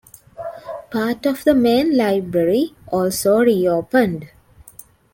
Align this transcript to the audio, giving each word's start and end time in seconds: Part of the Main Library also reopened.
Part 0.89 1.27
of 1.27 1.43
the 1.43 1.53
Main 1.53 1.95
Library 1.95 2.73
also 2.91 3.37
reopened. 3.37 4.29